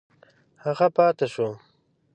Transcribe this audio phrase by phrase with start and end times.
[0.63, 1.47] هغه پاته شو.